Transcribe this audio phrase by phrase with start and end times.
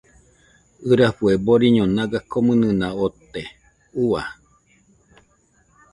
[0.87, 3.43] ɨrafue boriño naga komɨnɨna ote,
[4.09, 4.23] Ua